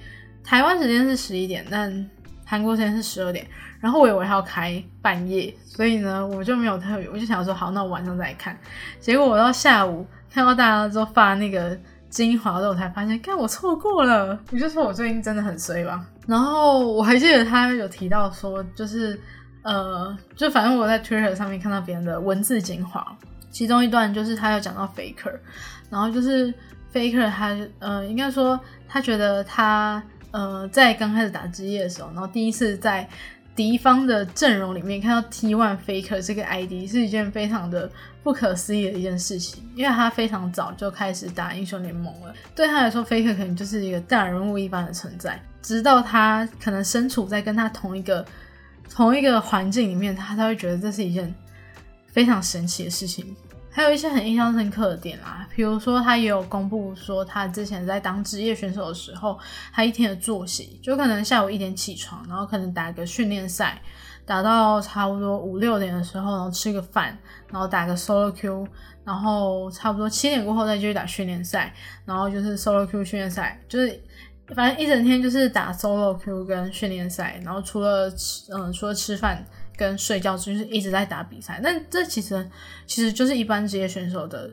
[0.42, 2.10] 台湾时间是十一点，但
[2.52, 3.46] 韩国时间是十二点。
[3.80, 8.54] 然后我以为他要开半夜，所以呢，我就没有特别，我就想说好，那我晚上再看。
[9.00, 11.74] 结果我到下午看到大家都发那个
[12.10, 14.38] 精华的时候，才发现，看我错过了。
[14.50, 16.04] 我就说我最近真的很衰吧。
[16.26, 19.18] 然后我还记得他有提到说，就是
[19.62, 23.16] 呃，就反正我在 Twitter 上面看到别人的文字精华，
[23.50, 25.32] 其中一段就是他有讲到 Faker。
[25.88, 26.52] 然后就是
[26.92, 33.08] Faker，他呃，应该说他觉得他呃，在刚开始打职业的时候，然后第一次在
[33.54, 37.90] 敌方的阵容里面看到 T One Faker 这个 ID 是一件非常的
[38.22, 48.24] 不可思议的一件事情，因为他非常早就开始打英雄联盟了，对他来说，Faker 可能就是一个大人物一般的存在，直到他可能身处在跟他同一个
[48.88, 51.34] 同一个环境里面，他才会觉得这是一件
[52.06, 53.36] 非常神奇的事情。
[53.74, 59.38] 还有一些很印象深刻的点啦，比如说他也有公布说，他之前在当职业选手的时候，
[59.72, 63.80] 他一天的作息就可能下午一点起床，然后可能打个训练赛，
[64.26, 67.16] 打到差不多五六点的时候，然后吃个饭，
[67.48, 68.68] 然后打个 solo Q，
[69.04, 73.98] 然后差不多七点过后再继续打训练赛，然后就是 solo Q 训练赛，就是
[74.54, 79.42] 反正一整天就是打 solo Q 跟训练赛，然后除了吃嗯除了吃饭。
[79.82, 82.48] 跟睡觉就是一直在打比赛，那这其实
[82.86, 84.48] 其实就是一般职业选手的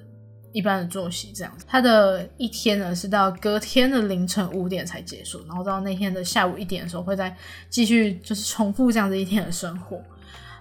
[0.51, 1.63] 一般的作息这样子。
[1.67, 7.35] 他的一天呢是到隔天的凌晨五点才结束，然后到那天的下午一点的时候会再
[7.69, 10.01] 继续就是重复这样子一天的生活。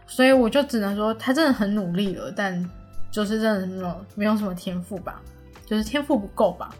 [0.07, 2.62] 所以我就只能说他真的很努力了，但
[3.11, 5.22] 就是真的没有没有什么天赋吧，
[5.64, 6.74] 就是天赋不够吧。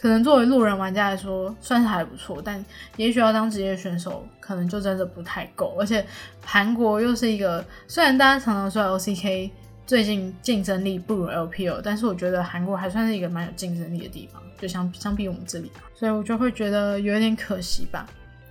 [0.00, 2.64] 可能作为路人玩家来说，算是还不错，但
[2.96, 5.76] 也许要当职业选手，可能就真的不太够。
[5.78, 6.02] 而且
[6.42, 9.50] 韩国又是一个，虽然大家常常说 LCK
[9.86, 18.06] 最近竞争力不如 LPL，但是我觉得韩国还算是一个蛮有竞争力的地方，就相相比我们这里，所以我就会觉得有点可惜吧。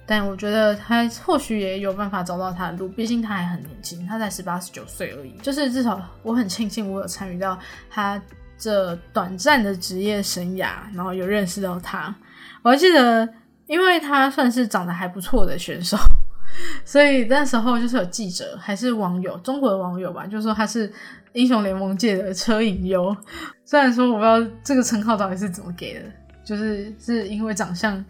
[0.05, 5.31] 但我觉得他或许也有办法找到他的路，毕竟他还很年轻，他才十八十九岁而已。
[5.41, 7.57] 就是至少我很庆幸我有参与到
[7.89, 8.21] 他。
[8.59, 12.13] 这短暂的职业生涯，然后有认识到他，
[12.61, 13.27] 我还记得，
[13.67, 15.97] 因为他算是长得还不错的选手，
[16.83, 20.91] 所以那时候就是有记者还是网友，中国的网友吧，就说他是
[21.33, 23.15] 英雄联盟界的车影优。
[23.63, 26.05] 虽然说我不知道这个称号到底是怎么给的，
[26.43, 28.03] 就是是因为长相。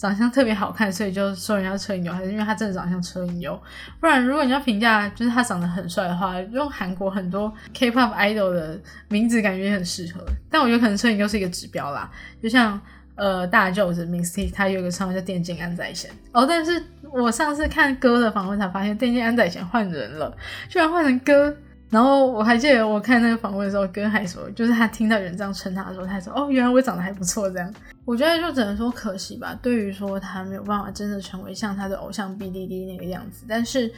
[0.00, 3.54] 长相特别好看，所以就说人家车银优，还是因为他真的长相车银优？
[4.00, 10.24] 不然，如果你要评价就是他长得很帅的话，用韩国很多 K-pop idol 的名字，感觉也很适合。
[10.48, 12.10] 但我觉得可能车银优是一个指标啦，
[12.42, 12.80] 就像
[13.14, 16.46] 呃大舅子 Misty，他有个称号叫电竞安宰贤哦。
[16.46, 16.82] 但是
[17.12, 20.34] 我上次看歌的访问才发现，电竞安宰贤换人了，
[20.70, 21.54] 居然换成歌。
[21.90, 27.74] 然后我还记得我看那个访问的时候，哥还说，就是他听到有人这样称他的时候，他说：“哦，原来我长得还不错。”这样，
[28.04, 29.58] 我觉得就只能说可惜吧。
[29.60, 33.92] 对于说他没有办法真的成为像他的偶像 BDD 那个样子，但是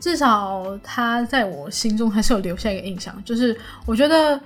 [0.00, 3.14] 至少他在我心中还是有留下一个印象。
[3.26, 4.40] 就是我觉得，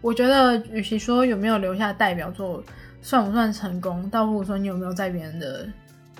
[0.00, 2.64] 我觉得与其说有没有留下代表作
[3.02, 5.68] 算不算成功，倒不如说你有没有在别人的。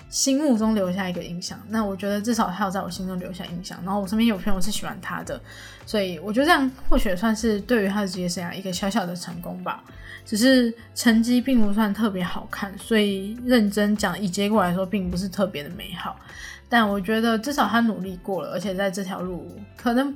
[0.09, 3.79] 心目中留下一个印象，那我觉得至少他要在我心中留下印象。
[3.85, 5.39] 然后我身边有朋友是喜欢他的，
[5.85, 9.83] 所以我觉得这样或许算是对于他的职业生涯一个小小的成功吧。
[10.25, 16.19] 只是成绩并不算特别好看，所以认真讲以结果来说，并不是特别的美好。
[16.67, 20.15] 但我觉得至少他努力过了，而且在这条路可能。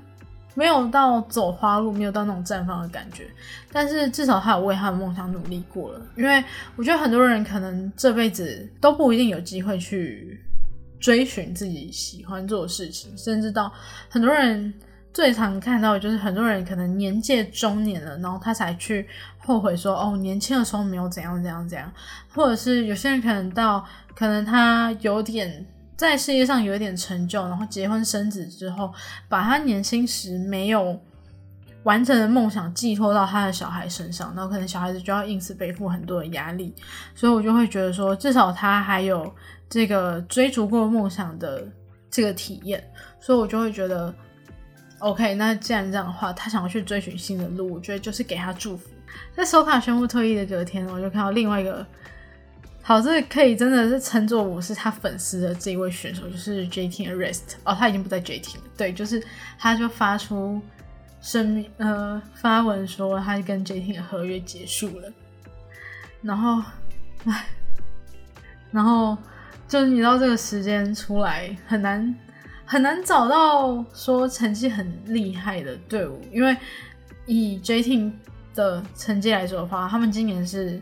[0.56, 3.26] 没有到走花路，没有到那种绽放的感觉，
[3.72, 6.02] 但是至少他有为他的梦想努力过了。
[6.16, 6.44] 因为
[6.76, 10.40] 我觉得很多人可能这辈子都不一定有机会去
[11.00, 13.72] 追寻自己喜欢做的事情，甚至到
[14.10, 14.74] 很多人
[15.12, 19.08] 最常看到的就是很多人可能年届中年了，然后他才去
[19.40, 21.92] 后悔说哦，年轻的时候没有怎样怎样怎样，
[22.34, 23.84] 或者是有些人可能到
[24.16, 25.66] 可能他有点。
[26.10, 28.94] 在事业上有一点成就，然后结婚生子之后，
[29.30, 31.00] 把他年轻时没有
[31.84, 36.76] 完成的梦想寄托到他的小孩身上，然后可能小孩子就要因此背负很多的压力，
[37.16, 39.34] 所以我就会觉得说，至少他还有
[39.70, 41.66] 这个追逐过梦想的
[42.12, 42.84] 这个体验，
[43.22, 44.14] 所以我就会觉得
[45.00, 48.90] ，OK，那既然这样的话，他想要去追寻新的路，我觉得就是给他祝福。
[49.36, 51.86] 在收卡宣布退役的隔天，我就看到另外一个。
[52.86, 57.08] 好，这可以真的是称作我是他粉丝的这一位选手，就是 J.T.
[57.08, 58.64] Arrest 哦，他已经不在 JT 了。
[58.76, 59.24] 对，就是
[59.58, 60.62] 他就发出
[61.22, 65.10] 声明呃发文说他跟 JT 的合约结束了，
[66.22, 66.62] 然后
[67.24, 67.46] 唉，
[68.70, 69.18] 然后
[69.66, 72.14] 就你知道这个时间出来很难
[72.66, 76.54] 很难找到说成绩很厉害的队伍，因为
[77.28, 78.12] 以 JT
[78.54, 80.82] 的成绩来说的话，他们今年是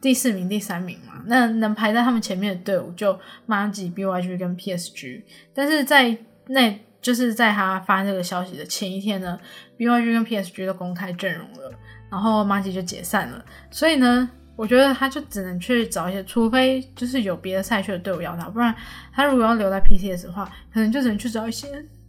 [0.00, 5.22] 第四名、第三名嘛，那能排在他们前面的队伍就 Maggi、BYG 跟 PSG，
[5.54, 6.16] 但是在
[6.48, 6.80] 那。
[7.02, 9.38] 就是在他发这个消息的前一天呢
[9.78, 11.72] ，BYG 跟 PSG 都公开阵容了，
[12.10, 13.44] 然后马吉就解散了。
[13.70, 18.74] 所以呢，我觉得他就只能去找一些，除非就是有别的赛区的队伍要他，不然
[19.12, 21.68] 他如果要留在 PCS 的话，可能就只能去找一些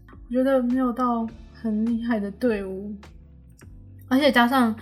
[0.10, 2.92] 我觉得没有到很厉害的队伍。
[4.08, 4.76] 而且加上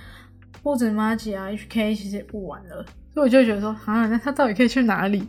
[0.66, 5.28] 不止 m a g i 啊，HK 其实也不玩了，所以我就觉得说，啊，那他到底可以去哪里？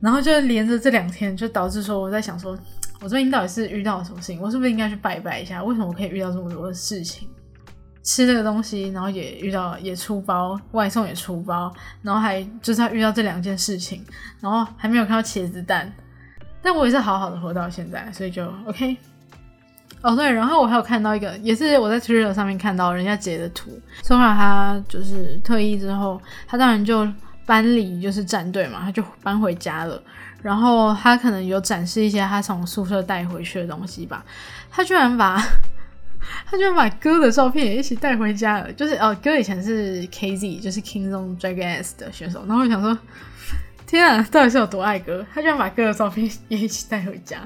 [0.00, 2.54] 然后就连着这两天，就导致说我在想说。
[3.02, 4.38] 我最近到底是遇到了什么事情？
[4.42, 5.64] 我是不是应该去拜拜一下？
[5.64, 7.26] 为什么我可以遇到这么多的事情？
[8.02, 14.04] 吃这个东西，然后也遇到也出包，外送也出包，然后还就是要遇到这两件事情，
[14.40, 15.90] 然后还没有看到茄子蛋，
[16.60, 18.94] 但我也是好好的活到现在，所以就 OK。
[20.02, 23.70] 哦对，然后我还有看到一个，也是我在 Twitter 上面看到人家截的图，
[24.02, 27.06] 说话他就是退役之后，他当然就
[27.44, 30.02] 搬离就是战队嘛，他就搬回家了。
[30.42, 34.24] 然后他可能有展示一些他从宿舍带回去的东西吧，
[34.70, 35.36] 他居然把
[36.46, 38.72] 他居然把哥的照片也一起带回家了。
[38.72, 42.42] 就是哦，哥以前是 KZ，就是 Kingdom Dragons 的选手。
[42.48, 42.96] 然后我想说，
[43.86, 45.26] 天啊，到底是有多爱哥？
[45.34, 47.38] 他居然把哥的照片也一起带回家。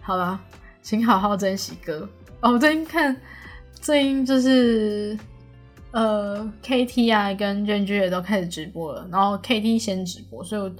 [0.00, 0.40] 好了，
[0.82, 2.08] 请好好珍惜哥。
[2.40, 3.16] 哦，我最近看，
[3.72, 5.18] 最近就是
[5.90, 10.70] 呃 KT 啊跟 JG 也都开始直播了，然后 KT 先直播，所以我。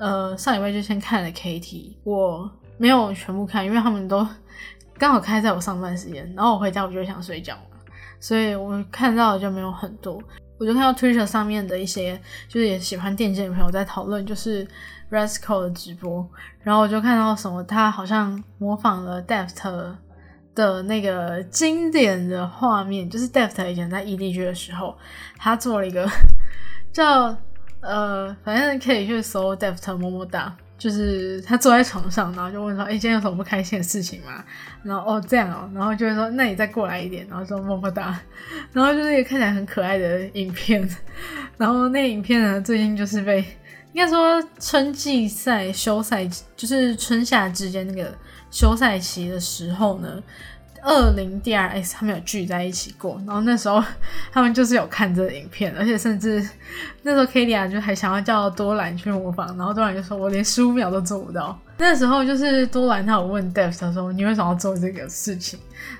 [0.00, 4.24] 呃，上一位就先看了 KT，我没有全部看，因为他们都
[4.96, 7.76] 刚好开在我上班时间，然后我回家我就想睡觉嘛，
[8.20, 10.22] 所以我看到的就没有很多。
[10.56, 12.16] 我就看到 Twitter 上面的一些
[12.48, 14.64] 就是也喜欢电竞的朋友在讨论，就是
[15.10, 16.28] Rascal 的直播，
[16.62, 19.94] 然后我就看到什么他好像模仿了 Deft
[20.54, 24.96] 的那个经典的画面，就是 Deft 以前在 EDG 的时候，
[25.36, 26.08] 他做了一个
[26.92, 27.36] 叫。
[27.80, 34.44] 呃，反正可以去搜 Deft 么么哒，就是他坐在床上，然后就问说：“哎，今天有什么不开心的事情吗？”
[34.82, 38.20] 然后哦这样哦，然后就会说：“那你再过来一点。”然后说么么哒，
[38.72, 40.86] 然后就是一个看起来很可爱的影片。
[41.56, 43.44] 然后那影片呢，最近就是被
[43.92, 48.12] 应该说春季赛休赛，就是春夏之间那个
[48.50, 50.22] 休赛期的时候呢。
[50.80, 53.82] 二零 DRS 他们有聚在一起过，然后那时候
[54.30, 56.48] 他们就是有看这个影片，而且甚至
[57.02, 65.58] 那时候 k a t i a 就还想要叫多兰去模仿，然后多兰就说：“我连十五秒都做不到。”那时候就是多兰他有问 d e v 他说：“你为什么要做这个事情？”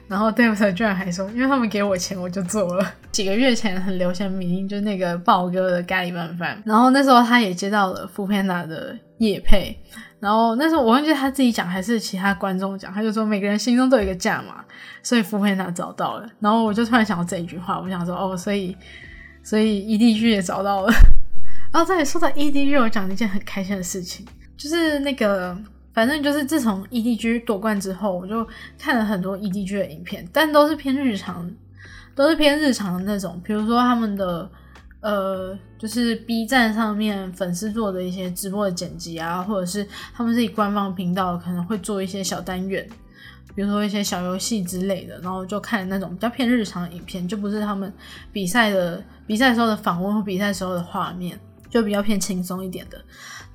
[0.09, 2.85] 然后 d e v 居然还说：“因为他们给我钱，我就做了。
[3.12, 9.79] ”几个月前很流行名就那个豹哥的咖喱拌饭，然后那时候他也接到了富片娜的叶配。
[10.21, 14.64] 然后那时候我忘记他自己讲还是其他观众讲，他就说每个人心中都有一个价嘛，
[15.01, 16.29] 所以福佩娜找到了。
[16.41, 18.77] 然后我就突然想到这一句话，我想说哦，所以
[19.45, 20.93] 所以 EDG 也找到了。
[21.73, 24.27] 然后再说到 EDG，我讲一件很开心的事情，
[24.59, 25.57] 就是那个
[25.94, 28.47] 反正就是自从 EDG 夺冠之后，我就
[28.79, 31.51] 看了很多 EDG 的影片，但都是偏日常，
[32.14, 34.51] 都是偏日常的那种，比如说他们的。
[35.01, 42.85] 呃，就是 B 站上面粉丝做的一些直播的剪辑啊，或者是他们自己官方频道可能会做一些小单元，
[43.55, 47.94] 比如说一些小游戏之类的，然后就看那种比较偏日常的影片，就不是他们
[48.33, 51.38] 比赛的比赛时候的访问或比赛时候的画面，
[51.71, 53.01] 就比较偏轻松一点的。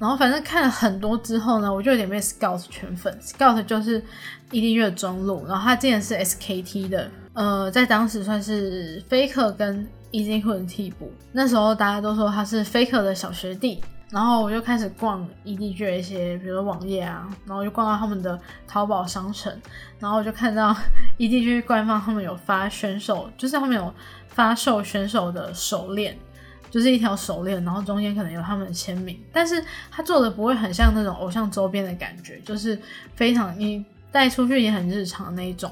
[0.03, 4.03] 然后反正看了很多之后呢，我就有点被 Scout 圈粉，Scout 就是
[4.51, 19.57] EDG 的中路，然后他之前是 SKT 的，呃，在当时算是 Faker 跟 EZ 混替补，那时候大家都说他是 Faker 的小学弟，然后我就开始逛 EDG 的一些，比如说网页啊，然后就逛到他们的淘宝商城，
[19.99, 20.75] 然后我就看到
[21.17, 23.93] EDG 官方他们有发选手，就是他们有
[24.28, 26.19] 发售选手的手链，
[26.74, 32.76] 就是一条手链，然后中间可能有他们的签名，但是他做的不会很像那种偶像周边的感觉，就是
[33.13, 35.71] 非常你带出去也很日常那一种。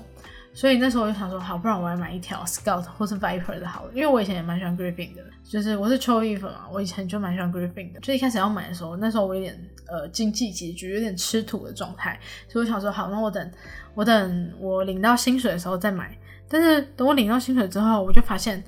[0.54, 8.00] 所以那时候我就想说，好，不然我来买一条 Scout 或是 Viper 的好了，因为我以前也蛮喜欢 Griffin 的，就是我是秋衣粉嘛，我以前就蛮喜欢 Griffin 的。
[8.02, 13.52] 就一开始要买的时候，那时候我有点呃经济拮据，有点吃土的状态，所以我想说，好，那我等
[13.96, 16.16] 我等我领到薪水的时候再买。
[16.48, 18.62] 但是等我领到薪水之后，我就发现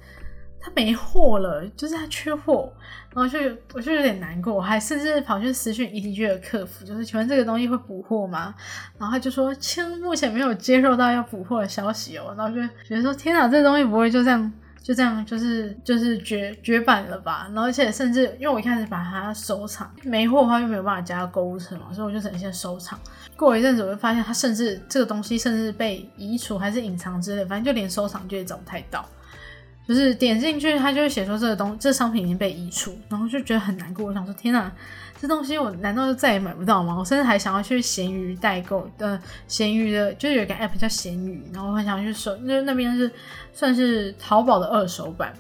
[0.66, 2.72] 他没货了，就是他缺货，
[3.14, 3.38] 然后就
[3.74, 8.56] 我就有点难过，我还甚至跑去私讯 ETG 的客服，就是请问这个东西会补货吗？
[8.98, 12.34] 然后他就说，亲，目前没有接受到要补货的消息哦。
[12.38, 17.48] 然后就觉得说，天哪，这东西不会就这样就这样就是就是绝绝版了吧？
[17.50, 22.98] 然后而且甚至因为我一开始把它收藏，没货的话就没有办法加购物车嘛，所以我就只能先收藏。
[23.36, 29.06] 过一阵子我就发现它甚至这个东西甚至被移除还是隐藏之类，反正就连收藏就也找不太到。
[29.88, 34.06] 就是点进去，他就会写说这个东这商品已经被移除，然后就觉得很难过。
[34.06, 34.72] 我想说，天哪，
[35.20, 36.96] 这东西我难道就再也买不到吗？
[36.98, 43.12] 我甚至还想要去闲鱼代购的闲鱼的，就有一个 app 叫闲鱼，然后我很想去收，那那边是
[43.52, 45.34] 算是淘宝的二手版，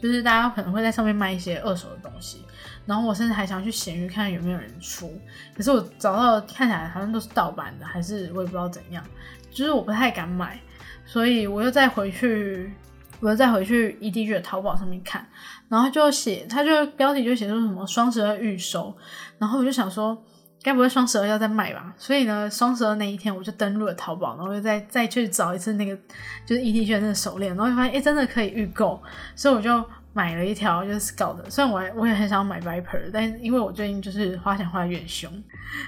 [0.00, 2.44] 就是大家可能会在上面卖一些二手的东西。
[2.86, 5.10] 然后我甚至还想去闲鱼看有没有人出，
[5.56, 9.02] 可是我找到看起来好像都是盗版的，还是我也不知道怎样，
[9.50, 10.60] 就是我不太敢买，
[11.04, 12.72] 所以我又再回去。
[13.20, 15.26] 我再回去 EDG 的淘宝上面看，
[15.68, 18.96] 然后就写，他就标题就写出什么双十二预售，
[19.38, 20.16] 然后我就想说，
[20.62, 21.94] 该不会双十二要再卖吧？
[21.96, 25.96] 所以呢，双十二那一天我就登录了淘宝，然后又再再去找一次那个
[26.44, 29.02] 就是 EDG 的那个手链，然后就发现，哎，真的可以预购，
[29.34, 29.84] 所以我就。
[30.14, 35.30] 买了一条就是 Scout 的，虽然我我也很想买 Viper，但是因为我最近就是花钱花的有点凶，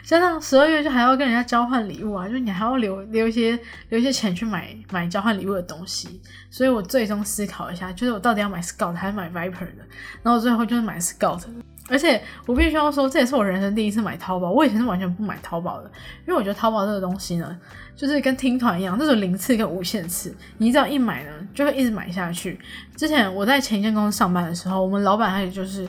[0.03, 3.59] 加上十二月就还要跟人家交换礼物啊，就你还要留留一些
[3.89, 6.21] 留一些钱去买买交换礼物的东西，
[6.51, 9.87] 所以我最终思考一下，就是我到底要买 Scout 还是买 Viper 的，
[10.23, 11.45] 然后最后就是买 Scout。
[11.89, 14.51] 而且我必须要说，这也是我人生第一次买淘宝。
[14.51, 15.91] 我以前是完全不买淘宝的，
[16.27, 17.57] 因为我觉得淘宝这个东西呢，
[17.95, 22.59] 就是跟听团一样，这种零次跟无限次，你只要一买呢，就会一直买下去。
[22.97, 25.89] 之前我在前一间公司上班的时候，我们老板他也就是。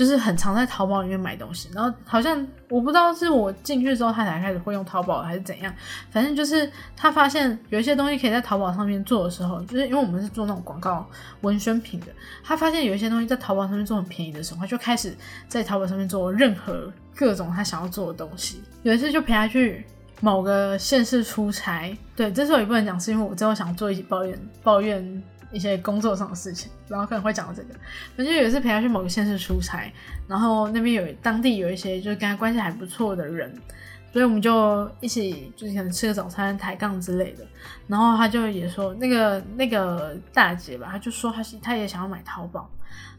[0.00, 2.34] 就是很常在淘宝里面买东西，然后好像
[2.70, 5.70] 我不知道是我进去之后他才开始会用淘宝还是怎样，
[6.10, 11.06] 反正就是他发现有一些东西可以在淘宝上面做的时候，就是因为我们是做那种广告
[11.42, 12.06] 文宣品的，
[12.42, 15.14] 他发现有一些东西在淘宝上面做很便宜的时候，他就开始
[15.48, 18.62] 在淘宝上面做任何各种他想要做的东西。
[18.82, 19.84] 有一次就陪他去
[20.22, 25.22] 某个县市出差，对，这时候也不能讲，是因为我之后想做一起抱怨抱怨。
[25.52, 27.74] 一些工作上的事情，然后可能会讲到这个。
[28.16, 29.92] 反正有一次陪他去某个县市出差，
[30.28, 33.52] 然后那边有当地有一些就是跟他关系还不错的人，
[34.12, 37.44] 所以我们就一起就是可能吃个早餐、抬杠之类的。
[37.88, 42.70] 然后他就也说那个那个大姐吧，他就说他是他也想要买淘宝，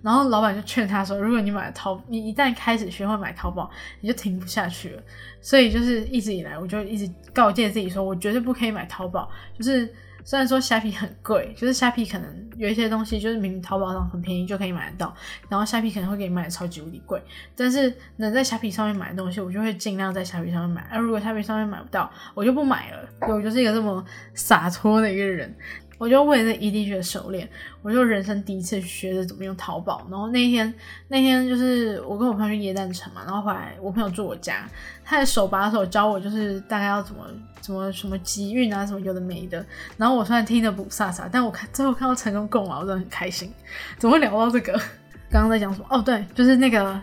[0.02, 3.70] 然后老板就劝他说，如果你买淘，你一旦开始学会买淘宝，
[4.00, 5.04] 你就停不下去了。
[5.42, 9.94] 所以就是一直以来，我就一直告诫自己说，我绝对不可以买淘宝，就是。
[10.24, 15.16] 虽然说虾皮很贵，就是虾皮可能有一些东西，就是明明淘宝上很便宜就可以买得到，
[15.50, 17.22] 然后虾皮可能会给你卖的超级无敌贵，
[17.56, 20.88] 但是能在虾皮上面买的东西，我就会尽量在虾皮上面买。
[20.92, 23.10] 而如果虾皮上面买不到，我就不买了。
[23.22, 24.04] 我就是一个这么
[24.34, 25.54] 洒脱的一个人。
[26.02, 27.48] 我就为了 EDG 的手链，
[27.84, 30.08] 我就人生第一次学着怎么用淘宝。
[30.10, 30.74] 然后那天
[31.08, 34.68] 那天就是我跟我朋友去耶诞城嘛，然后后来我朋友住我家，
[35.06, 37.24] 他的手把手教我，就是大概要怎么
[37.62, 39.64] 怎么什么集运啊，什么有的没的。
[39.96, 43.54] 然后我虽然听得不飒飒，但我看最后看到成功购买，我真的很开心。
[44.00, 44.74] 怎么会聊到这个？
[45.30, 45.86] 刚刚在讲什么？
[45.92, 47.00] 哦，对，就是那个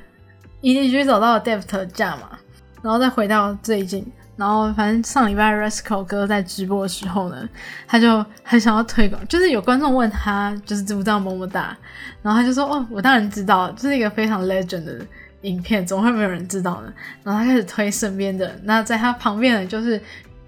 [0.60, 2.36] EDG 找到了 Deft 价嘛，
[2.82, 4.04] 然后再回到最近。
[4.38, 7.48] 然后反正上礼拜 Rascal 哥在直播的时候呢，
[7.88, 11.76] 他就很想要推广，就是有观众问他就是知不知道么么哒，
[12.22, 15.04] 然后他就说哦，我当然知道，这是一个非常 legend 的
[15.40, 16.92] 影片，怎么会没有人知道呢？
[17.24, 20.00] 然后他开始推身边的，那在他旁边的就是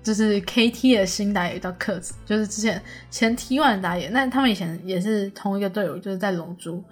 [0.05, 2.81] 就是 KT 的新打野叫克子，就是之前
[3.11, 6.85] 前 T1 的打野，那他们以前也是同一个队友，就是在龙珠，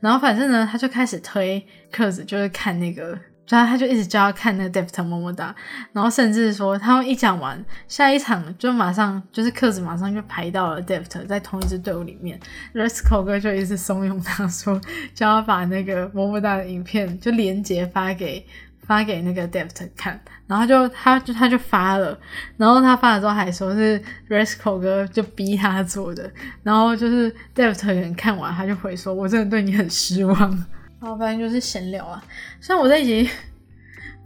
[0.00, 3.18] 然后反正呢，他就开始推克子，就是看那个。
[3.48, 5.54] 然后他就一直叫他看那个 Deft 么么哒，
[5.92, 12.38] 然后甚至说他们一讲完下一场就马上就是克子马上就排到了 Deft 在同一支队伍里面
[12.74, 14.80] ，Rascal 哥就一直怂恿他说
[15.14, 18.46] 叫他把那个么么哒的影片就连接发给
[18.80, 22.18] 发给那个 Deft 看，然后就他就他就发了，
[22.56, 26.30] 然后他发了之后还说是 Rascal 哥就逼他做的，
[26.62, 30.64] 然后就是 Deft 有人看完他就回说我真的对你很失望。
[31.00, 32.24] 然后反正就是闲聊啊，
[32.60, 33.30] 虽然我这一集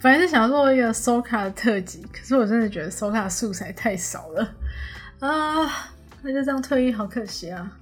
[0.00, 4.54] 本来是想做一个收卡的特辑，可是我真的觉得收卡素材太少了
[5.20, 5.90] 啊，
[6.22, 7.78] 那就这样退役好可惜啊。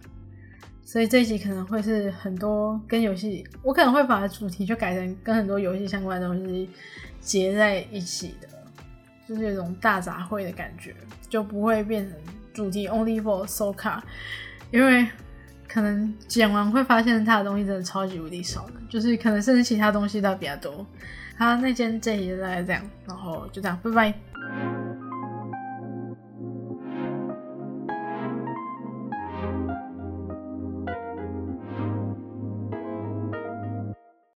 [0.85, 6.69] 所以这一集可能会是很多跟游戏，我可能会把主题就改成跟很多游戏相关的东西
[7.21, 8.49] 结在一起的，
[9.29, 10.95] 就是有种大杂烩的感觉，
[11.29, 12.19] 就不会变成
[12.53, 14.05] 主题 only for 收卡，
[14.73, 15.07] 因为。
[15.73, 20.85] 可能剪完会发现他的东西真的超级无敌少的，就是可能甚至其他东西都比较多。
[21.39, 24.80] 好，那今天这一就大概这样，然后就这样，拜拜。